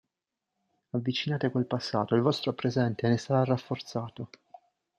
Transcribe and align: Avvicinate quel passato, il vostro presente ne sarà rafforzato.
Avvicinate 0.95 1.51
quel 1.51 1.67
passato, 1.67 2.15
il 2.15 2.23
vostro 2.23 2.53
presente 2.53 3.07
ne 3.07 3.19
sarà 3.19 3.43
rafforzato. 3.43 4.31